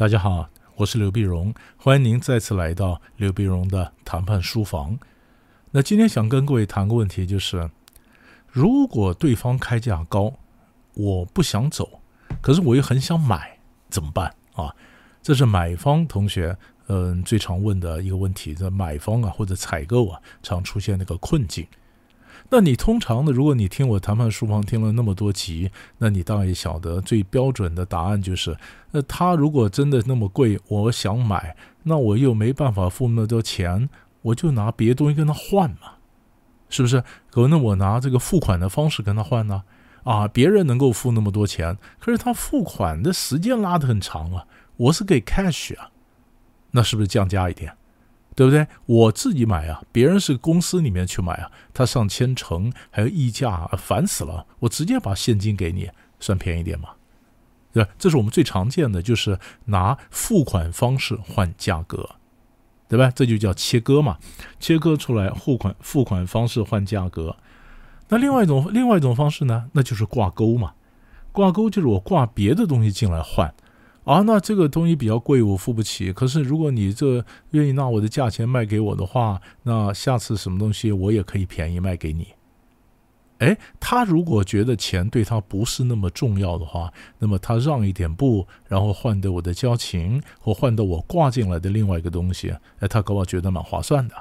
[0.00, 4.98] 大家好，我是刘碧荣，欢迎您再次来到刘碧荣的谈判书房。
[5.72, 7.68] 那今天想跟各位谈个问题，就是
[8.48, 10.32] 如果对方开价高，
[10.94, 12.00] 我不想走，
[12.40, 13.58] 可是我又很想买，
[13.90, 14.74] 怎么办啊？
[15.20, 16.56] 这是买方同学
[16.86, 21.66] 嗯最常问的一个问题，在买方啊或者采购啊常出现那个困境。
[22.52, 23.32] 那你通常的？
[23.32, 28.56] 如果你听我谈判书房听了那么多集，那你当然也晓得最标准的答案就是：
[28.90, 33.88] 那他如果真的那么贵，我想买，那我又没办法付那么多钱，
[34.22, 35.94] 我就拿别的东西跟他换嘛，
[36.68, 37.04] 是不是？
[37.30, 39.62] 可那我拿这个付款的方式跟他换呢？
[40.02, 45.90] 啊，别人能够付那么多钱，可是他付款的时间拉得很长啊，我是给 cash 啊，
[46.72, 47.72] 那是不是降价一点？
[48.40, 48.66] 对不对？
[48.86, 54.46] 我自己买啊，别人是公司里面去买啊，他上千成还有溢价，烦死了。
[54.60, 56.88] 我直接把现金给你，算便宜点嘛，
[57.70, 57.90] 对吧？
[57.98, 62.08] 这是我们最常见的，就是拿付款方式换价格，
[62.88, 63.12] 对吧？
[63.14, 64.16] 这就叫切割嘛，
[64.58, 67.36] 切割出来付款付款方式换价格。
[68.08, 70.72] 那另外一种另外一种方式呢，那就是挂钩嘛，
[71.30, 73.52] 挂钩就是我挂别的东西进来换。
[74.10, 76.12] 啊，那这个东西比较贵，我付不起。
[76.12, 82.26] 可是如果你这愿意拿我的价钱卖给我的话，那下次什么东西我也可以便宜卖给你。
[83.38, 92.50] 哎，他如果觉得钱对他不是那么重要的话，那么他让一点步，然后换得我的交情，或换得我挂进来的另外一个东西，
[92.80, 94.16] 哎，他搞不好觉得蛮划算的。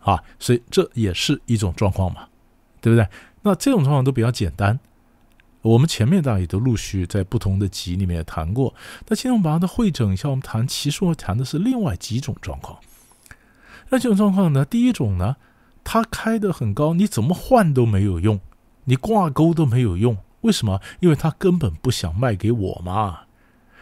[0.00, 2.26] 啊，所以这也是一种状况嘛，
[2.80, 3.06] 对不对？
[3.42, 4.80] 那这种状况都比较简单。
[5.64, 8.74] 我们前面大家也都陆续在不同的集里面谈过，
[9.08, 12.78] 那现在我们把它汇整一下，我们谈其实我谈的是另外几种状况。
[13.88, 15.36] 那这种状况呢，第一种呢，
[15.82, 18.40] 它开的很高，你怎么换都没有用，
[18.84, 20.80] 你挂钩都没有用，为什么？
[21.00, 23.20] 因为他根本不想卖给我嘛，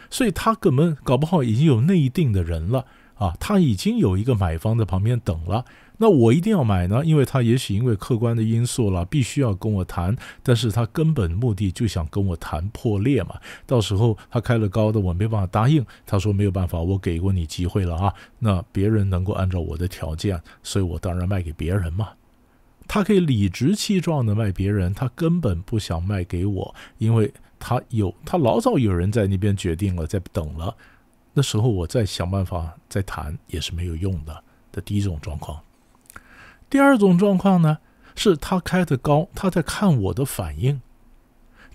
[0.09, 2.85] 所以他根本搞不好已经有内定的人了
[3.15, 5.65] 啊，他已经有一个买方在旁边等了。
[5.97, 13.35] 那我一定要买呢，因为他也许因为客观的因素了，必须要跟我谈，但是他根本目的就想跟我谈破裂嘛。
[13.65, 15.85] 到时候他开了高的，我没办法答应。
[16.05, 18.13] 他说没有办法，我给过你机会了啊。
[18.39, 22.09] 那别人能够按照我的条件，所以我当然卖给别人嘛。
[22.87, 30.75] 他可以理直气壮的卖别人，他根本不想卖给我，因为他有他老早有人在那边决定了，在等了。
[31.33, 34.43] 那时候我再想办法再谈也是没有用的。
[34.71, 35.61] 的第一种状况。
[36.73, 37.77] 第二种状况呢，
[38.15, 40.81] 是他开的高，他在看我的反应，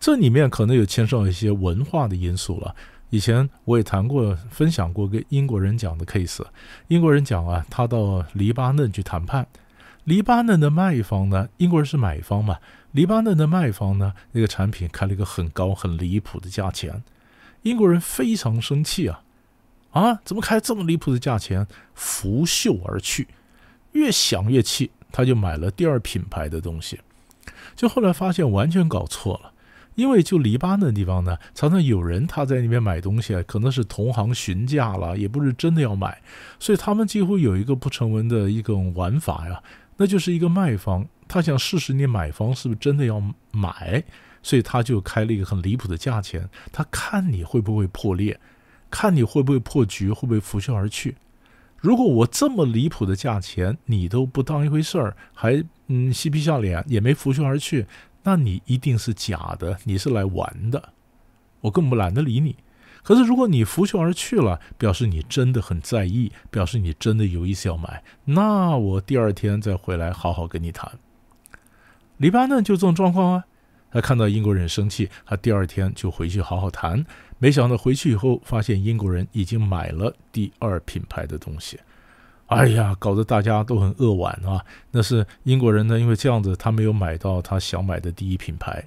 [0.00, 2.75] 这里面可能有牵涉一些文化的因素了。
[3.10, 6.44] 以前我也谈过、分享过跟英国人讲的 case，
[6.88, 9.47] 英国人讲啊，他到黎巴嫩去谈判，
[10.03, 12.59] 黎巴嫩的卖方呢，英国人是买方嘛，
[12.91, 17.04] 黎巴嫩的卖方呢，那个产品开了一个很高、很离谱的价钱，
[17.62, 19.22] 英国人非常生气啊，
[19.92, 21.69] 啊，怎么开这么离谱的价钱？
[21.94, 23.28] 拂袖而去。
[23.93, 27.00] 越想越气，他就买了第二品牌的东西，
[27.75, 29.53] 就后来发现完全搞错了，
[29.94, 36.21] 因为就黎巴嫩地方呢，常常有人他在那边买东西啊，可能是同行询价了，也不是真的要买，
[36.60, 39.62] 所以他们几乎有一个不成文的一种玩法呀，
[39.97, 44.03] 那就是一个卖方他想试试你买方是不是真的要买，
[44.43, 48.38] 所以他就开了一个很离谱的价钱，他看你会不会破裂，
[48.91, 51.16] 看你会不会破局，会不会拂袖而去。
[51.81, 57.87] 如果我这么离谱的价钱你都不当一回事儿，还嗯嬉皮笑脸也没拂袖而去，
[58.25, 60.93] 那你一定是假的，你是来玩的，
[61.61, 62.56] 我根本懒得理你。
[63.05, 70.91] 可是如果你拂袖而去了，表示你真的很在意，表示你真的有意思要买，那我第二天再回来好好跟你谈。
[72.16, 73.45] 黎巴嫩就这种状况啊。
[73.91, 77.04] 他看到英国人生气，他第二天就回去好好谈。
[77.39, 81.78] 没想到回去以后，发现英国人已经买了第二品牌的东西。
[82.47, 84.65] 哎呀，搞得大家都很扼腕啊！
[84.91, 88.83] 那是英国人呢，因为这样子他没有买到他想买的第一品牌；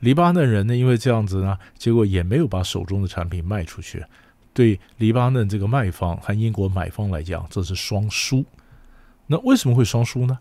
[0.00, 4.04] 黎巴嫩人呢，因为这样子呢，结果也没有把手中的产品卖出去。
[4.52, 8.44] 对黎巴嫩这个卖方和英国买方来讲，这是双输。
[9.26, 10.38] 那为什么会双输呢？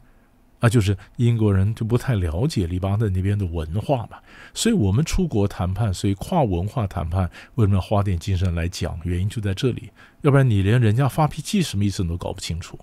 [0.59, 4.17] 那就是英国人就不太了解黎巴嫩那边的文化嘛，
[4.53, 8.97] 所以我们出国谈判，所以跨文化谈判为什么要花点精神来讲？
[9.03, 9.91] 原因就在这里，
[10.21, 12.79] 要不然你连人家发脾气什么意思你都搞不清楚，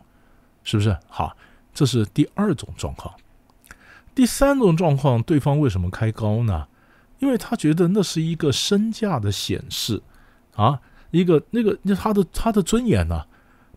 [0.63, 0.97] 是不是？
[1.09, 1.37] 好，
[1.75, 3.13] 这是第二种状况。
[4.15, 6.69] 第三种状况，对方为什么开高呢？
[7.19, 10.03] 因为他觉得那是一个身价的显示
[10.55, 10.81] 啊，
[11.11, 13.27] 一个那个那他的他的尊严呢？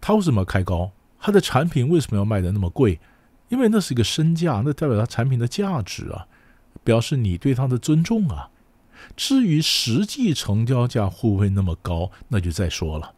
[0.02, 0.92] 他为什么要开高？
[1.20, 3.00] 他的产品为什么要卖的那么贵？
[3.56, 6.28] 因为那是一个身价，那代表他产品的价值啊，
[6.84, 8.50] 表示你对他的尊重啊。
[9.16, 13.14] 至于实际成交价会不会那么高，那就再说了。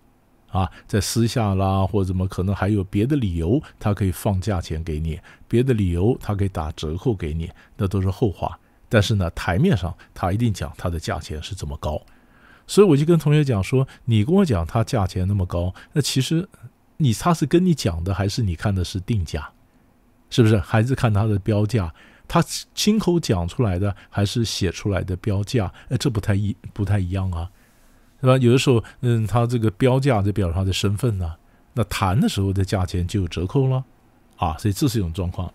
[0.49, 8.59] 啊，在私下啦，或者怎么可能还有别的理由，他可以放价钱给你，别的理由他可以打折扣给你，那都是后话。
[8.87, 11.99] 但是呢，台面上他一定讲他的价钱是这么高，
[12.67, 16.47] 所以我就跟同学讲说，你跟我讲他价钱那么高，那其实
[16.97, 19.49] 你他是跟你讲的，还是你看的是定价？
[20.29, 20.57] 是不是？
[20.59, 21.93] 还是看他的标价？
[22.27, 22.43] 他
[22.75, 25.71] 亲口讲出来的，还是写出来的标价？
[25.89, 27.49] 哎，这不太一不太一样啊。
[28.19, 28.37] 对吧？
[28.43, 31.35] 有的时候，嗯，他这个标价就表示他的身份呢。
[31.73, 33.83] 那谈的时候的价钱就有折扣了，
[34.37, 35.53] 啊，所以这是一种状况。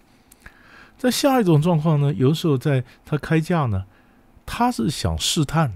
[0.97, 3.85] 在下一种状况呢，有的时候在他开价呢，
[4.47, 5.73] 他是想试探，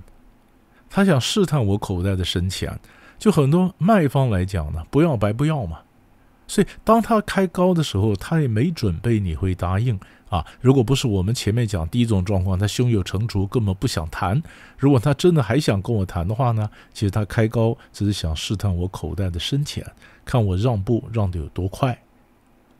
[0.88, 2.78] 他想试探我口袋的深浅。
[3.18, 5.80] 就很多卖方来讲呢，不要白不要嘛。
[6.46, 9.98] 所以当他开高的时候，他也没准备你会答应。
[10.28, 14.42] 啊，如果不是我们前面讲第一种状况，他胸有成竹，根本不想谈。
[14.76, 19.86] 如果他真的还想跟我谈的话呢，其实他开高只是想试探我口袋的深浅，
[20.24, 21.96] 看我让步让的有多快。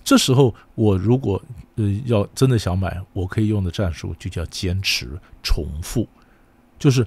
[0.02, 1.40] 这时候我如果
[1.76, 6.08] 呃要真的想买，我可以用的战术就叫坚持重复，
[6.80, 7.06] 就是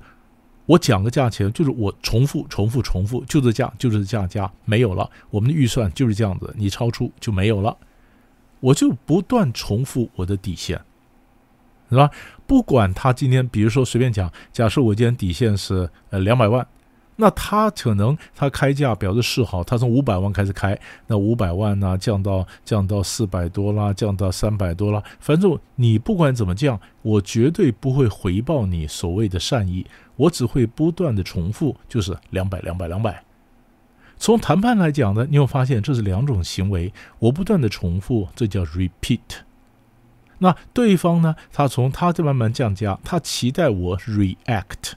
[0.70, 7.76] 我讲个价钱，就是我重复重复重复，就这价就这价价没有了，我们的预算就是这样子，你超出就没有了。
[8.60, 10.80] 我就不断重复我的底线，
[11.90, 12.12] 是吧？
[12.46, 16.68] 不管他今天，比如说随便讲，假设我今天底线是呃两百万，
[17.22, 29.86] 那他可能他开价表示示好，他从五百万开始开，那五百万呢降到降到四百多啦，降到三百多啦，反正你不管怎么降，我绝对不会回报你所谓的善意，
[30.16, 33.22] 我只会不断的重复，就是两百两百两百。
[34.18, 39.20] 从谈判来讲呢，你会发现这是两种行为，我不断的重复，这叫 repeat。
[40.38, 44.94] 那对方呢，他从他这慢慢降价，他期待我 react，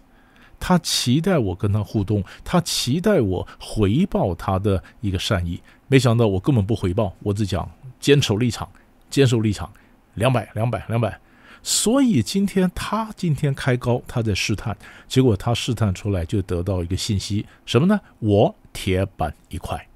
[0.65, 5.61] 他期待我跟他互动，他期待我回报他的一个善意。
[5.89, 7.69] 没想到我根本不回报，我只讲
[7.99, 8.69] 坚守立场，
[9.11, 9.69] 坚守立场，
[10.15, 11.19] 两百两百两百。
[11.65, 14.77] 所以今天他今天开高，他在试探，
[15.09, 18.01] 结果他试探出来就得到一个信息，什么呢？
[18.21, 18.55] 我。
[18.75, 19.87] 铁板一块，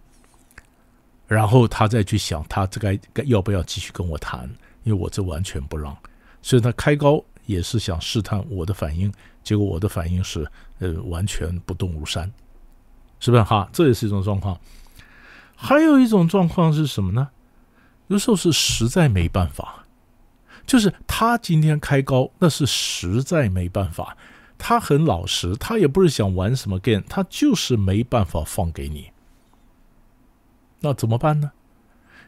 [1.26, 4.46] 然后他再去想，他这该该要不要继续跟我谈？
[4.82, 5.96] 因为我这完全不让，
[6.42, 9.10] 所以他开高也是想试探我的反应。
[9.46, 10.44] 结果我的反应是，
[10.80, 12.28] 呃，完全不动如山，
[13.20, 13.68] 是不是哈？
[13.72, 14.58] 这也是一种状况。
[15.54, 17.28] 还有一种状况是什么呢？
[18.08, 19.84] 有时候是实在没办法，
[20.66, 24.16] 就是他今天开高，那是实在没办法。
[24.58, 29.12] 他很老实，他也不是想玩什么 game，他就是没办法放给你。
[30.80, 31.52] 那怎么办呢？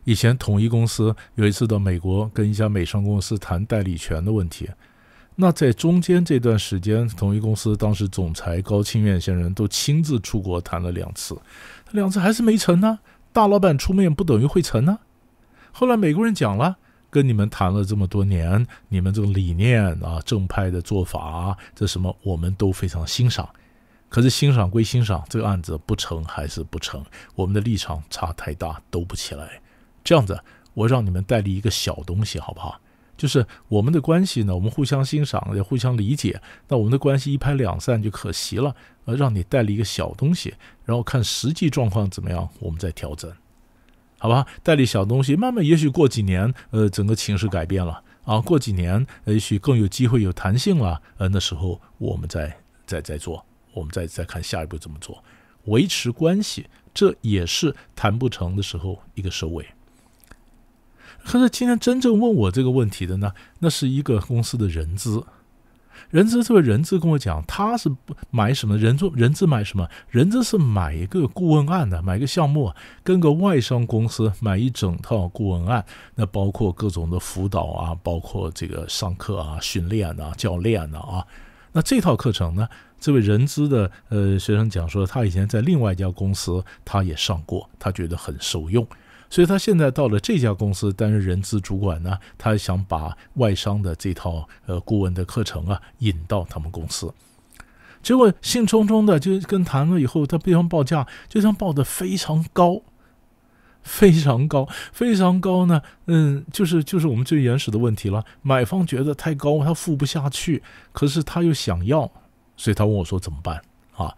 [0.04, 4.70] 以前统一公司有一次到美国跟一家美商公司谈代理权的问题，
[5.40, 11.40] 那在中间这段时间，统一公司当时总裁高清院先生都亲自出国谈了两次，
[11.92, 12.98] 两次还是没成呢。
[13.32, 14.98] 大老板出面不等于会成呢。
[15.70, 16.76] 后来美国人讲了。
[17.10, 23.48] 跟你们谈了这么多年，你们这个理念啊，正派的做法，这什么我们都非常欣赏。
[24.10, 27.02] 可是欣赏归欣赏，这个案子不成还是不成，
[27.34, 29.62] 我们的立场差太大，兜不起来。
[30.04, 30.38] 这样子，
[30.74, 32.78] 我让你们代理一个小东西，好不好？
[33.18, 36.40] 就是我们的关系呢，我们互相欣赏，也互相理解。
[36.68, 38.74] 那我们的关系一拍两散就可惜了。
[39.04, 43.30] 呃，让你代理一个小东西，然后看实际状况怎么样，我们再调整。
[44.18, 52.56] 好吧，代理小东西，慢慢也许过几年，呃，整个情势改变了啊，过几年也许更有机会有弹性了，呃，那时候我们再
[52.86, 55.22] 再再做，我们再再看下一步怎么做，
[55.64, 59.66] 维持关系，这也是谈不成的时候一个收尾。
[61.24, 65.24] 可是今天真正问我这个问题的呢，那是一个公司的人资。
[66.10, 67.90] 人资这位人资跟我讲，他是
[68.30, 69.86] 买什么人资，人资买什么？
[70.08, 72.72] 人资是买一个顾问案的，买一个项目，
[73.02, 75.84] 跟个外商公司买一整套顾问案，
[76.14, 81.26] 那包括各种的辅导啊，包括这个上课啊、训练啊、教练啊啊。
[81.72, 82.66] 那这套课程呢，
[82.98, 88.86] 这位人资的呃学生讲说，他以前在另外一家公司他也上过，他觉得很受用。
[89.30, 97.12] 所以他现在到了这家公司担任人资主管呢，他想把外商的这套呃顾问的课程啊引到他们公司，
[98.02, 102.82] 结果兴冲冲的就跟谈了以后，他对方报价就像报的非常高，
[103.82, 112.10] 非常高，非常高呢，嗯，就是就是我们最原始的问题了，买方觉得太高，他付不下去，可是他又想要，
[112.56, 113.60] 所以他问我说怎么办
[113.94, 114.14] 啊？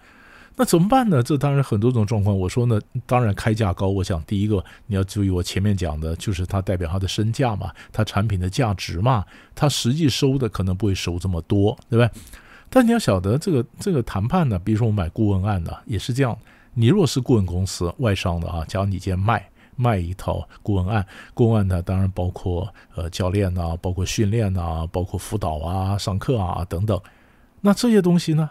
[0.56, 1.22] 那怎么办呢？
[1.22, 2.38] 这当然很多种状况。
[2.38, 3.88] 我说呢，当然开价高。
[3.88, 12.10] 我想第一个你要注意，我前面讲的就是它代表它的身价嘛，它产品的价值嘛，它实际收的可能不会收这么多，对吧？
[12.68, 16.36] 但你要晓得，这个这个谈判呢，比如说我买顾问案呢，也是这样。
[16.74, 27.00] 你若是顾问公司外商的啊，假如你今天卖卖一套顾问案，顾问案呢，当然包括呃教练啊，包括训练啊，包括辅导啊、上课啊等等。
[27.62, 28.48] 那这些东西呢，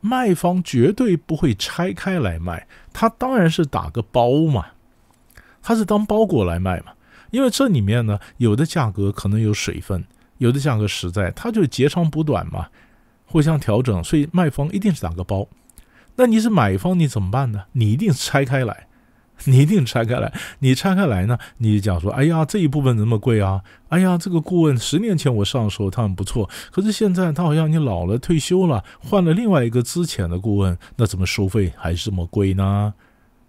[0.00, 4.66] 卖方绝对不会拆开来卖，他当然是打个包嘛，
[5.62, 6.92] 他是当包裹来卖嘛。
[7.30, 10.04] 因为这里面呢，有的价格可能有水分，
[10.38, 12.68] 有的价格实在，它就截长补短嘛，
[13.24, 15.48] 互相调整，所以卖方一定是打个包。
[16.14, 17.64] 那你是买方，你怎么办呢？
[17.72, 18.86] 你一定拆开来，
[19.44, 20.32] 你一定拆开来。
[20.60, 21.38] 你拆开来呢？
[21.58, 23.62] 你讲说，哎呀，这一部分怎么贵啊？
[23.88, 32.94] 哎呀，这个顾问十年前我上的时候他很不错，可是现在他好像你老了退休了，换了另外一个资浅的顾问，那怎么收费还是这么贵呢？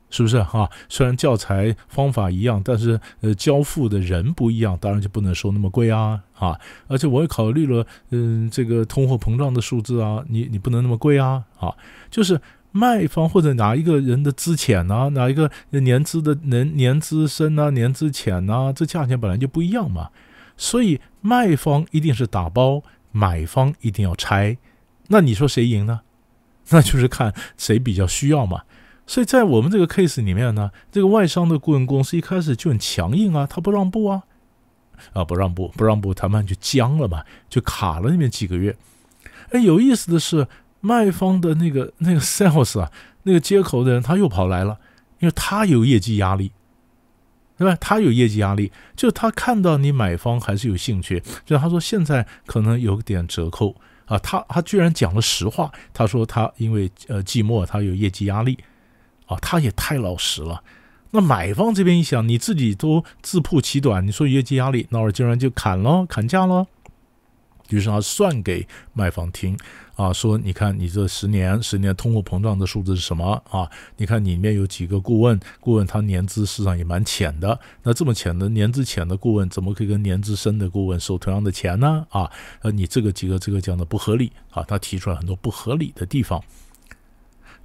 [0.10, 0.70] 是不是哈？
[0.88, 6.58] 虽然教材方法一样，但是呃，交付的人不一样，当然就不能收那么贵啊啊！
[6.88, 11.76] 而且我也考虑了，嗯，这个通货膨胀的数字啊，你你不能那么贵啊啊！
[12.10, 12.40] 就是
[12.78, 20.10] 卖方或者哪一个人的资浅呢，哪一个年资的年年资深啊，年资浅啊，这价钱本来就不一样嘛。
[20.56, 24.58] 所以卖方一定是打包，买方一定要拆。
[25.08, 26.02] 那你说谁赢呢？
[26.70, 28.64] 那就是看谁比较需要嘛。
[29.06, 34.24] 所以在我们这个 case 里面呢，这个外商的顾问公司一开始就很强硬啊，他不让步啊，
[35.14, 38.76] 啊不让步，不让步，谈判就僵了嘛，就卡了那边几个月。
[39.52, 40.46] 哎，有意思的是，
[40.88, 42.92] 卖方的那个那个 sales 啊，
[43.24, 44.80] 那个接口的人他又跑来了，
[45.20, 46.52] 因为他有业绩压力，
[47.58, 47.78] 对吧？
[47.82, 53.76] 他有业绩压力，就他看到你买方还是有兴趣，就他说现在可能有点折扣
[54.06, 58.58] 啊，他他居然讲了实话，他说他因为呃寂寞，他有业绩压力。
[59.28, 60.64] 啊，他也太老实了。
[61.12, 66.66] 那买方这边一想，你自己都自曝其短，你说业绩压力，那我竟然就砍了，砍价了。
[67.70, 69.58] 于是他算给卖方听，
[69.96, 73.70] 啊，说你看你这十年，十年通货膨胀的数字是什么啊？
[73.98, 77.60] 你看里面有几个顾问，顾问他年资实际上也蛮浅的。
[77.84, 82.06] 那这么浅的年资浅的顾问，怎么可以跟年资深的顾问收同样的钱呢？
[82.10, 82.32] 啊，
[82.62, 86.44] 呃，你这个几个这个讲的不合理啊，他提出来很多不合理的地方。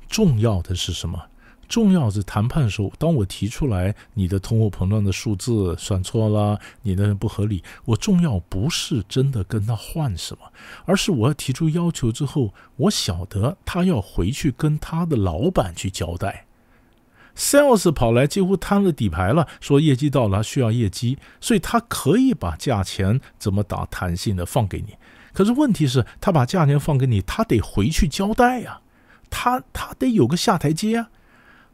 [0.09, 1.23] 重要的是什么？
[1.73, 10.53] 重要是谈判的时候，当我提出来你的通货膨胀的数字算错了，你的不合理，我重要不是真的跟他换什么，
[10.85, 16.45] 而是我要提出要求之后，我晓得他要回去跟他的老板去交代。
[17.35, 24.95] Sales 跑来几乎摊了底牌了，说业绩到了需要业绩，所以他可以把价钱怎么打弹性的放给你。
[25.33, 28.83] 可是问题是，他把价钱放给你，他得回去交代呀，
[29.31, 31.09] 他他得有个下台阶啊。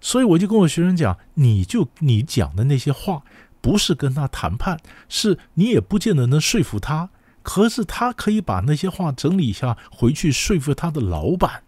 [0.00, 3.22] 所以我就跟我学生讲，你就你讲的那些话，
[3.60, 4.78] 不是跟他谈判，
[5.08, 7.10] 是你也不见得能说服他。
[7.42, 11.62] 可是他可以把那些话整理一下，回去说服他的老板，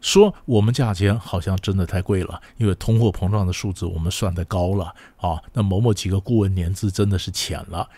[0.00, 5.42] 说我们价钱好像真的太贵了，因为通货膨胀的数字我们算的高了啊。
[5.52, 7.88] 那某某几个顾问年资真的是浅了，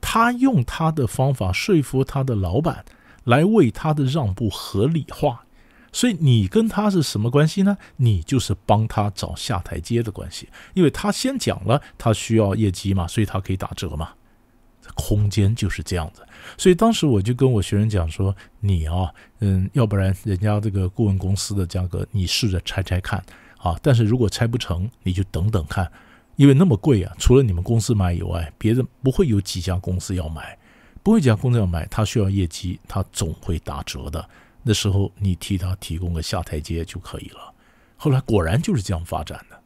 [0.00, 2.84] 他用他的方法说服他的老板，
[3.24, 5.44] 来为他的让步合理化。
[5.92, 7.76] 所以你跟他是什么关系呢？
[7.96, 14.10] 你就是帮他找下台阶的关系，因为他先讲了他需要业绩嘛，所以他可以打折嘛。
[14.94, 16.26] 空间就是这样子。
[16.58, 23.22] 所以当时我就跟我学生讲说：“你啊，嗯，要不然人家这个顾问公司的价格，你试着拆拆看
[23.58, 23.78] 啊。
[23.80, 25.90] 但是如果拆不成，你就等等看，
[26.36, 30.58] 因为那么贵啊，除了你们公司买以外，别人不会有几家公司要买，
[31.02, 34.28] 不会几家公司要买，他需要业绩，他总会打折的。”
[34.62, 37.52] 那时候你替他提供个下台阶就可以了。
[37.96, 39.60] 后来果然就是这样发展的，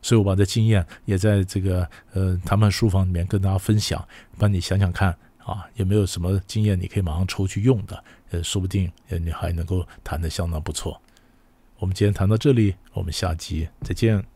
[0.00, 4.06] 所以我把这经验也在这个呃谈判书房里面跟大家分享，
[4.38, 8.04] 帮你想想看啊，有没有什么经验你可以马上抽去用的？
[8.30, 11.00] 呃，说不定你还能够谈得相当不错。
[11.78, 14.31] 我们今天谈到这里，我们下集再见。